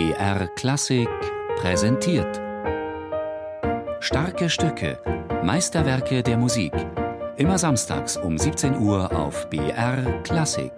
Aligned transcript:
BR 0.00 0.48
Klassik 0.56 1.10
präsentiert. 1.58 2.40
Starke 4.00 4.48
Stücke, 4.48 4.98
Meisterwerke 5.44 6.22
der 6.22 6.38
Musik. 6.38 6.72
Immer 7.36 7.58
samstags 7.58 8.16
um 8.16 8.38
17 8.38 8.78
Uhr 8.78 9.14
auf 9.14 9.50
BR 9.50 10.22
Klassik. 10.22 10.72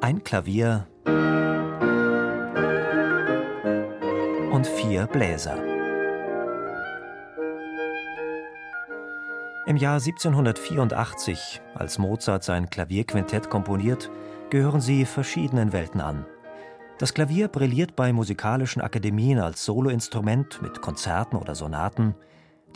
Ein 0.00 0.24
Klavier 0.24 0.86
und 4.50 4.66
vier 4.66 5.06
Bläser. 5.08 5.67
Im 9.68 9.76
Jahr 9.76 10.00
1784, 10.00 11.60
als 11.74 11.98
Mozart 11.98 12.42
sein 12.42 12.70
Klavierquintett 12.70 13.50
komponiert, 13.50 14.10
gehören 14.48 14.80
sie 14.80 15.04
verschiedenen 15.04 15.74
Welten 15.74 16.00
an. 16.00 16.24
Das 16.96 17.12
Klavier 17.12 17.48
brilliert 17.48 17.94
bei 17.94 18.14
musikalischen 18.14 18.80
Akademien 18.80 19.38
als 19.38 19.66
Soloinstrument 19.66 20.62
mit 20.62 20.80
Konzerten 20.80 21.36
oder 21.36 21.54
Sonaten. 21.54 22.14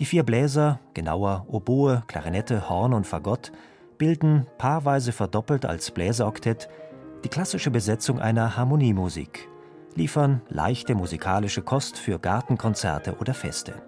Die 0.00 0.04
vier 0.04 0.22
Bläser, 0.22 0.80
genauer 0.92 1.46
Oboe, 1.48 2.02
Klarinette, 2.08 2.68
Horn 2.68 2.92
und 2.92 3.06
Fagott, 3.06 3.52
bilden, 3.96 4.46
paarweise 4.58 5.12
verdoppelt 5.12 5.64
als 5.64 5.92
Bläseroktett, 5.92 6.68
die 7.24 7.30
klassische 7.30 7.70
Besetzung 7.70 8.20
einer 8.20 8.54
Harmoniemusik, 8.58 9.48
liefern 9.94 10.42
leichte 10.50 10.94
musikalische 10.94 11.62
Kost 11.62 11.96
für 11.96 12.18
Gartenkonzerte 12.18 13.16
oder 13.16 13.32
Feste. 13.32 13.80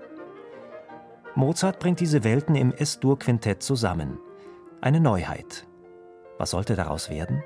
Mozart 1.36 1.80
bringt 1.80 1.98
diese 2.00 2.22
Welten 2.22 2.54
im 2.54 2.72
S-Dur-Quintett 2.72 3.62
zusammen. 3.62 4.18
Eine 4.80 5.00
Neuheit. 5.00 5.66
Was 6.38 6.50
sollte 6.50 6.76
daraus 6.76 7.10
werden? 7.10 7.42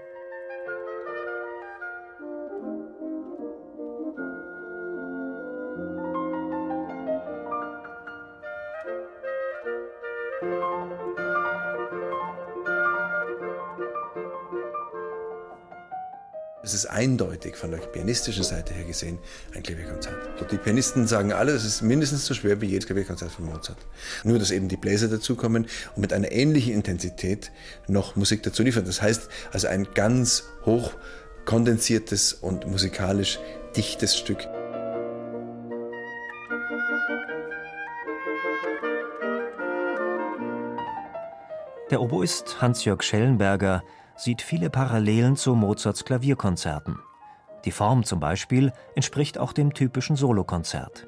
Es 16.69 16.75
ist 16.75 16.85
eindeutig 16.85 17.57
von 17.57 17.71
der 17.71 17.79
pianistischen 17.79 18.45
Seite 18.45 18.75
her 18.75 18.85
gesehen 18.85 19.19
ein 19.55 19.63
Klavierkonzert. 19.63 20.53
Die 20.53 20.59
Pianisten 20.59 21.07
sagen 21.07 21.33
alle, 21.33 21.53
es 21.53 21.65
ist 21.65 21.81
mindestens 21.81 22.27
so 22.27 22.35
schwer 22.35 22.61
wie 22.61 22.67
jedes 22.67 22.85
Klavierkonzert 22.85 23.31
von 23.31 23.47
Mozart. 23.47 23.79
Nur, 24.23 24.39
dass 24.39 24.51
eben 24.51 24.69
die 24.69 24.77
Bläser 24.77 25.09
dazukommen 25.09 25.67
und 25.97 26.03
mit 26.03 26.13
einer 26.13 26.31
ähnlichen 26.31 26.75
Intensität 26.75 27.53
noch 27.87 28.17
Musik 28.17 28.43
dazu 28.43 28.63
liefern. 28.63 28.85
Das 28.85 29.01
heißt 29.01 29.31
also 29.51 29.67
ein 29.67 29.89
ganz 29.95 30.45
hoch 30.67 30.93
kondensiertes 31.47 32.35
und 32.35 32.67
musikalisch 32.67 33.39
dichtes 33.75 34.19
Stück. 34.19 34.47
Der 41.91 42.03
Oboist 42.03 42.61
Hans-Jörg 42.61 43.03
Schellenberger 43.03 43.83
sieht 44.19 44.43
viele 44.43 44.69
Parallelen 44.69 45.37
zu 45.37 45.55
Mozarts 45.55 46.05
Klavierkonzerten. 46.05 46.99
Die 47.65 47.71
Form 47.71 48.05
zum 48.05 48.21
Beispiel 48.21 48.73
entspricht 48.95 49.39
auch 49.39 49.53
dem 49.53 49.73
typischen 49.73 50.17
Solokonzert. 50.17 51.07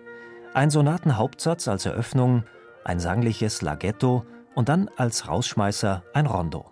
Ein 0.54 0.70
Sonatenhauptsatz 0.70 1.68
als 1.68 1.86
Eröffnung, 1.86 2.44
ein 2.84 3.00
sangliches 3.00 3.62
Laghetto 3.62 4.24
und 4.54 4.68
dann 4.68 4.88
als 4.96 5.28
Rausschmeißer 5.28 6.04
ein 6.14 6.26
Rondo. 6.26 6.70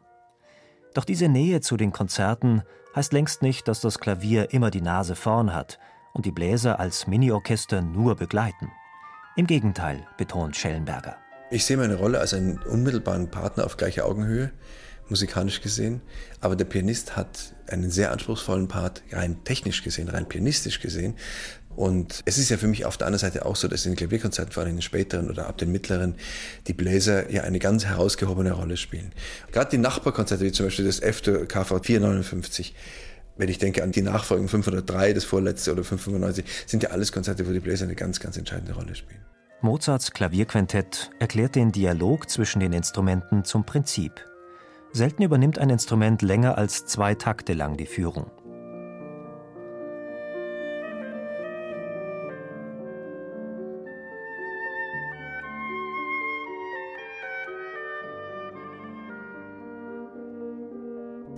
Doch 0.95 1.05
diese 1.05 1.29
Nähe 1.29 1.61
zu 1.61 1.77
den 1.77 1.93
Konzerten 1.93 2.63
heißt 2.95 3.13
längst 3.13 3.43
nicht, 3.43 3.69
dass 3.69 3.81
das 3.81 3.99
Klavier 3.99 4.53
immer 4.53 4.71
die 4.71 4.81
Nase 4.81 5.15
vorn 5.15 5.55
hat 5.55 5.79
und 6.13 6.25
die 6.25 6.33
Bläser 6.33 6.81
als 6.81 7.07
Miniorchester 7.07 7.83
nur 7.83 8.17
begleiten. 8.17 8.71
Im 9.37 9.47
Gegenteil, 9.47 10.07
betont 10.17 10.57
Schellenberger. 10.57 11.17
Ich 11.51 11.65
sehe 11.65 11.77
meine 11.77 11.95
Rolle 11.95 12.21
als 12.21 12.35
einen 12.35 12.59
unmittelbaren 12.59 13.31
Partner 13.31 13.65
auf 13.65 13.77
gleicher 13.77 14.05
Augenhöhe, 14.05 14.51
musikalisch 15.11 15.61
gesehen. 15.61 16.01
Aber 16.41 16.57
der 16.57 16.65
Pianist 16.65 17.17
hat 17.17 17.55
einen 17.67 17.91
sehr 17.91 18.13
anspruchsvollen 18.13 18.69
Part, 18.69 19.03
rein 19.13 19.45
technisch 19.45 19.83
gesehen, 19.83 20.09
rein 20.09 20.29
pianistisch 20.29 20.81
gesehen. 20.81 21.15
Und 21.79 22.23
es 22.25 22.39
ist 22.39 22.49
ja 22.49 22.57
für 22.57 22.67
mich 22.67 22.87
auf 22.87 22.97
der 22.97 23.07
anderen 23.07 23.21
Seite 23.21 23.47
auch 23.47 23.55
so, 23.55 23.69
dass 23.69 23.87
in 23.87 23.93
den 23.93 23.97
Klavierkonzerten, 23.97 24.53
vor 24.53 24.63
allem 24.63 24.71
in 24.71 24.77
den 24.79 24.83
späteren 24.83 25.31
oder 25.31 25.47
ab 25.47 25.59
den 25.59 25.71
mittleren, 25.71 26.17
die 26.67 26.73
Bläser 26.73 27.31
ja 27.31 27.45
eine 27.45 27.61
ganz 27.61 27.85
herausgehobene 27.85 28.51
Rolle 28.51 28.77
spielen. 28.77 29.13
Gerade 29.53 29.71
die 29.71 29.79
Nachbarkonzerte, 29.79 30.45
wie 30.45 30.51
zum 30.51 30.67
Beispiel 30.67 30.87
das 30.87 30.99
F 30.99 31.23
KV 31.23 31.81
459, 31.81 32.75
wenn 33.37 33.49
ich 33.49 33.59
denke 33.59 33.85
an 33.85 33.93
die 33.93 34.03
Nachfolgen 34.03 34.49
503, 34.49 35.13
das 35.13 35.25
vorletzte 35.25 35.71
oder 35.71 35.85
595, 35.85 36.45
sind 36.67 36.83
ja 36.83 36.91
alles 36.91 37.13
Konzerte, 37.13 37.47
wo 37.47 37.53
die 37.53 37.61
Bläser 37.61 37.85
eine 37.85 37.95
ganz, 37.95 38.19
ganz 38.19 38.37
entscheidende 38.37 38.73
Rolle 38.73 38.97
spielen. 38.97 39.21
Mozarts 39.61 40.11
Klavierquintett 40.11 41.11
erklärt 41.21 41.55
den 41.55 41.71
Dialog 41.71 42.29
zwischen 42.29 42.59
den 42.59 42.73
Instrumenten 42.73 43.45
zum 43.45 43.65
Prinzip. 43.65 44.13
Selten 44.93 45.23
übernimmt 45.23 45.59
ein 45.59 45.71
Instrument 45.71 46.23
länger 46.23 46.57
als 46.59 46.87
zwei 46.87 47.15
Takte 47.15 47.53
lang 47.53 47.77
die 47.77 47.87
Führung. 47.87 48.31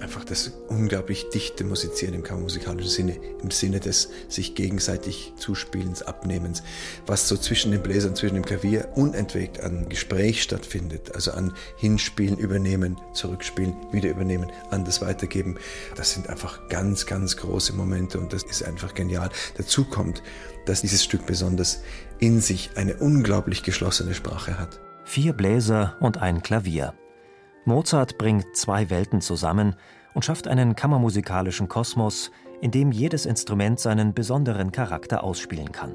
Einfach 0.03 0.25
das 0.25 0.53
unglaublich 0.69 1.29
dichte 1.31 1.65
Musizieren 1.65 2.15
im 2.15 2.23
kammermusikalischen 2.23 2.91
Sinne, 2.91 3.17
im 3.43 3.51
Sinne 3.51 3.81
des 3.81 4.09
sich 4.29 4.55
gegenseitig 4.55 5.33
Zuspielens, 5.37 6.03
Abnehmens, 6.03 6.63
was 7.07 7.29
so 7.29 7.37
zwischen 7.37 7.73
den 7.73 7.83
Bläsern, 7.83 8.17
zwischen 8.17 8.35
dem 8.35 8.45
Klavier 8.45 8.89
unentwegt 8.95 9.61
an 9.61 9.89
Gespräch 9.89 10.43
stattfindet, 10.43 11.15
also 11.15 11.33
an 11.33 11.53
Hinspielen, 11.77 12.39
Übernehmen, 12.39 13.01
Zurückspielen, 13.13 13.75
wieder 13.93 14.11
übernehmen, 14.11 14.51
anders 14.71 15.01
weitergeben. 15.01 15.57
Das 15.97 16.13
sind 16.13 16.29
einfach 16.29 16.69
ganz, 16.69 17.07
ganz 17.07 17.37
große 17.37 17.73
Momente 17.73 18.19
und 18.19 18.33
das 18.33 18.43
ist 18.43 18.63
einfach 18.65 18.95
genial. 18.95 19.31
Dazu 19.57 19.85
kommt, 19.85 20.23
dass 20.67 20.83
dieses 20.83 21.05
Stück 21.05 21.27
besonders 21.27 21.83
in 22.19 22.41
sich 22.41 22.71
eine 22.77 22.97
unglaublich 22.97 23.63
geschlossene 23.63 24.15
Sprache 24.15 24.59
hat. 24.59 24.81
Vier 25.05 25.33
Bläser 25.33 25.97
und 26.01 26.19
ein 26.19 26.43
Klavier. 26.43 26.95
Mozart 27.65 28.17
bringt 28.17 28.57
zwei 28.57 28.89
Welten 28.91 29.21
zusammen 29.21 29.77
und 30.15 30.25
schafft 30.25 30.49
einen 30.49 30.77
kammermusikalischen 30.77 31.69
Kosmos, 31.69 32.31
in 32.61 32.71
dem 32.71 32.93
jedes 32.93 33.27
Instrument 33.27 33.79
seinen 33.79 34.15
besonderen 34.15 34.73
Charakter 34.73 35.23
ausspielen 35.23 35.73
kann. 35.73 35.95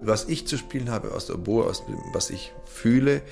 Was 0.00 0.28
ich 0.28 0.46
zu 0.46 0.58
spielen 0.58 0.90
habe 0.90 1.12
aus 1.12 1.26
der 1.26 1.36
Oboe, 1.36 1.64
aus 1.64 1.86
dem, 1.86 1.98
was 2.12 2.28
ich 2.28 2.52
fühle, 2.66 3.22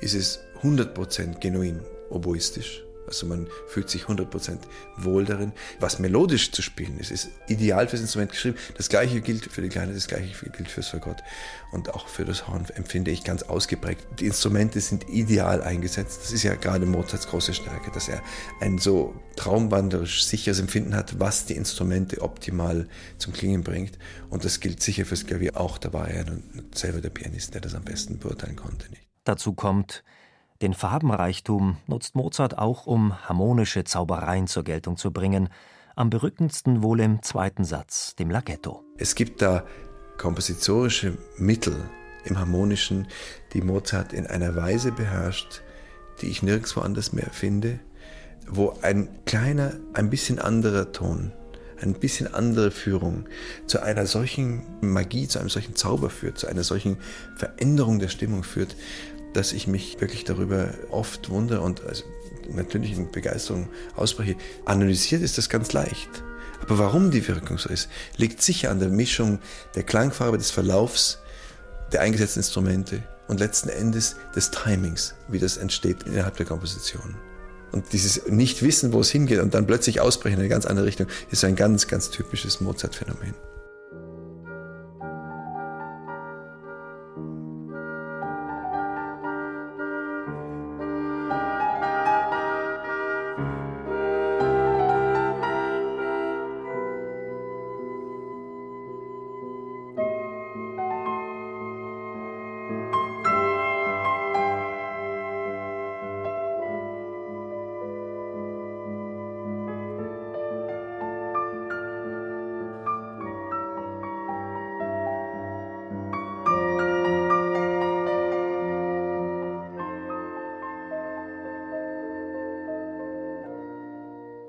ist 0.00 0.14
es 0.14 0.40
100% 0.62 1.40
genuin 1.40 1.80
oboistisch. 2.10 2.87
Also 3.08 3.26
man 3.26 3.48
fühlt 3.66 3.90
sich 3.90 4.04
100% 4.04 4.58
wohl 4.96 5.24
darin. 5.24 5.52
Was 5.80 5.98
melodisch 5.98 6.52
zu 6.52 6.62
spielen 6.62 6.98
ist, 6.98 7.10
ist 7.10 7.30
ideal 7.48 7.88
fürs 7.88 8.02
Instrument 8.02 8.30
geschrieben. 8.30 8.56
Das 8.76 8.88
gleiche 8.88 9.20
gilt 9.20 9.46
für 9.46 9.62
die 9.62 9.68
Kleine, 9.68 9.94
das 9.94 10.06
gleiche 10.06 10.48
gilt 10.50 10.70
fürs 10.70 10.88
Fagott. 10.88 11.22
Und 11.72 11.94
auch 11.94 12.08
für 12.08 12.24
das 12.24 12.46
Horn 12.46 12.66
empfinde 12.74 13.10
ich 13.10 13.24
ganz 13.24 13.42
ausgeprägt. 13.42 14.06
Die 14.20 14.26
Instrumente 14.26 14.80
sind 14.80 15.08
ideal 15.08 15.62
eingesetzt. 15.62 16.20
Das 16.22 16.32
ist 16.32 16.42
ja 16.42 16.54
gerade 16.54 16.86
Mozarts 16.86 17.28
große 17.28 17.54
Stärke, 17.54 17.90
dass 17.90 18.08
er 18.08 18.22
ein 18.60 18.78
so 18.78 19.14
traumwanderisch 19.36 20.24
sicheres 20.24 20.60
Empfinden 20.60 20.94
hat, 20.94 21.20
was 21.20 21.46
die 21.46 21.54
Instrumente 21.54 22.22
optimal 22.22 22.88
zum 23.18 23.32
Klingen 23.32 23.62
bringt. 23.62 23.98
Und 24.30 24.44
das 24.44 24.60
gilt 24.60 24.82
sicher 24.82 25.04
fürs 25.04 25.26
Klavier 25.26 25.56
auch. 25.56 25.78
Da 25.78 25.92
war 25.92 26.08
er 26.08 26.26
selber 26.74 27.00
der 27.00 27.10
Pianist, 27.10 27.54
der 27.54 27.60
das 27.60 27.74
am 27.74 27.84
besten 27.84 28.18
beurteilen 28.18 28.56
konnte. 28.56 28.88
Nicht? 28.90 29.06
Dazu 29.24 29.52
kommt, 29.52 30.04
den 30.62 30.74
Farbenreichtum 30.74 31.76
nutzt 31.86 32.14
Mozart 32.14 32.58
auch, 32.58 32.86
um 32.86 33.28
harmonische 33.28 33.84
Zaubereien 33.84 34.46
zur 34.46 34.64
Geltung 34.64 34.96
zu 34.96 35.12
bringen, 35.12 35.48
am 35.94 36.10
berückendsten 36.10 36.82
wohl 36.82 37.00
im 37.00 37.22
zweiten 37.22 37.64
Satz, 37.64 38.14
dem 38.16 38.30
Laghetto. 38.30 38.84
Es 38.96 39.14
gibt 39.14 39.42
da 39.42 39.64
kompositorische 40.16 41.16
Mittel 41.36 41.76
im 42.24 42.38
Harmonischen, 42.38 43.06
die 43.52 43.62
Mozart 43.62 44.12
in 44.12 44.26
einer 44.26 44.56
Weise 44.56 44.92
beherrscht, 44.92 45.62
die 46.20 46.26
ich 46.26 46.42
nirgendwo 46.42 46.80
anders 46.80 47.12
mehr 47.12 47.30
finde, 47.30 47.78
wo 48.48 48.76
ein 48.82 49.08
kleiner, 49.26 49.74
ein 49.94 50.10
bisschen 50.10 50.38
anderer 50.38 50.92
Ton, 50.92 51.32
ein 51.80 51.94
bisschen 51.94 52.32
andere 52.34 52.72
Führung 52.72 53.26
zu 53.66 53.80
einer 53.80 54.06
solchen 54.06 54.62
Magie, 54.80 55.28
zu 55.28 55.38
einem 55.38 55.48
solchen 55.48 55.76
Zauber 55.76 56.10
führt, 56.10 56.38
zu 56.38 56.48
einer 56.48 56.64
solchen 56.64 56.98
Veränderung 57.36 58.00
der 58.00 58.08
Stimmung 58.08 58.42
führt, 58.42 58.74
dass 59.32 59.52
ich 59.52 59.66
mich 59.66 60.00
wirklich 60.00 60.24
darüber 60.24 60.70
oft 60.90 61.30
wundere 61.30 61.60
und 61.60 61.84
also 61.84 62.04
natürlich 62.50 62.92
in 62.92 63.10
Begeisterung 63.10 63.68
ausspreche. 63.96 64.36
Analysiert 64.64 65.22
ist 65.22 65.38
das 65.38 65.48
ganz 65.48 65.72
leicht. 65.72 66.08
Aber 66.60 66.78
warum 66.78 67.10
die 67.10 67.26
Wirkung 67.28 67.58
so 67.58 67.68
ist, 67.68 67.88
liegt 68.16 68.42
sicher 68.42 68.70
an 68.70 68.80
der 68.80 68.88
Mischung 68.88 69.38
der 69.74 69.84
Klangfarbe 69.84 70.38
des 70.38 70.50
Verlaufs 70.50 71.18
der 71.92 72.00
eingesetzten 72.00 72.40
Instrumente 72.40 73.02
und 73.28 73.40
letzten 73.40 73.68
Endes 73.68 74.16
des 74.34 74.50
Timings, 74.50 75.14
wie 75.28 75.38
das 75.38 75.56
entsteht 75.56 76.02
innerhalb 76.04 76.36
der 76.36 76.46
Komposition. 76.46 77.16
Und 77.70 77.92
dieses 77.92 78.26
Nicht-Wissen, 78.28 78.92
wo 78.92 79.00
es 79.00 79.10
hingeht 79.10 79.40
und 79.40 79.54
dann 79.54 79.66
plötzlich 79.66 80.00
ausbrechen 80.00 80.34
in 80.34 80.40
eine 80.40 80.48
ganz 80.48 80.64
andere 80.64 80.86
Richtung, 80.86 81.06
ist 81.30 81.44
ein 81.44 81.54
ganz, 81.54 81.86
ganz 81.86 82.10
typisches 82.10 82.60
Mozart-Phänomen. 82.60 83.34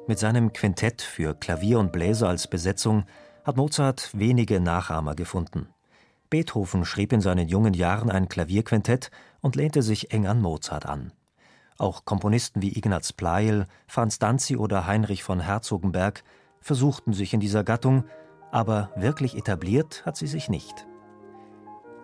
Mit 0.09 0.17
seinem 0.17 0.53
Quintett 0.53 1.03
für 1.03 1.35
Klavier 1.35 1.77
und 1.77 1.91
Bläser 1.91 2.29
als 2.29 2.47
Besetzung 2.47 3.03
hat 3.43 3.57
Mozart 3.57 4.09
wenige 4.17 4.59
Nachahmer 4.59 5.13
gefunden. 5.13 5.67
Beethoven 6.31 6.83
schrieb 6.83 7.13
in 7.13 7.21
seinen 7.21 7.47
jungen 7.47 7.75
Jahren 7.75 8.09
ein 8.09 8.27
Klavierquintett 8.27 9.11
und 9.41 9.55
lehnte 9.55 9.83
sich 9.83 10.11
eng 10.11 10.25
an 10.25 10.41
Mozart 10.41 10.87
an. 10.87 11.13
Auch 11.77 12.05
Komponisten 12.05 12.63
wie 12.63 12.75
Ignaz 12.75 13.13
Pleil, 13.13 13.67
Franz 13.85 14.17
Danzi 14.17 14.57
oder 14.57 14.87
Heinrich 14.87 15.21
von 15.21 15.41
Herzogenberg 15.41 16.23
versuchten 16.59 17.13
sich 17.13 17.35
in 17.35 17.39
dieser 17.39 17.63
Gattung, 17.63 18.03
aber 18.49 18.89
wirklich 18.95 19.37
etabliert 19.37 20.07
hat 20.07 20.17
sie 20.17 20.25
sich 20.25 20.49
nicht. 20.49 20.87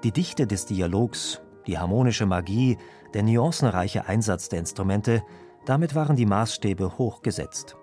Die 0.04 0.12
Dichte 0.12 0.46
des 0.46 0.68
Dialogs, 0.68 1.42
die 1.66 1.80
harmonische 1.80 2.28
Magie, 2.28 2.78
der 3.16 3.24
nuancenreiche 3.24 4.06
Einsatz 4.06 4.48
der 4.48 4.60
Instrumente, 4.60 5.24
damit 5.66 5.96
waren 5.96 6.16
die 6.16 6.28
Maßstäbe 6.28 7.00
hoch 7.00 7.24
gesetzt. 7.24 7.76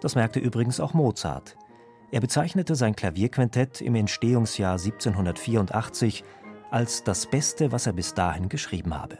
Das 0.00 0.14
merkte 0.14 0.40
übrigens 0.40 0.80
auch 0.80 0.94
Mozart. 0.94 1.56
Er 2.10 2.20
bezeichnete 2.20 2.74
sein 2.74 2.96
Klavierquintett 2.96 3.80
im 3.80 3.94
Entstehungsjahr 3.94 4.72
1784 4.72 6.24
als 6.70 7.04
das 7.04 7.26
Beste, 7.26 7.72
was 7.72 7.86
er 7.86 7.92
bis 7.92 8.14
dahin 8.14 8.48
geschrieben 8.48 8.98
habe 8.98 9.18